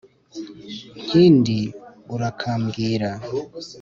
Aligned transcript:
nkindi 1.03 1.59
urakambwira. 2.13 3.09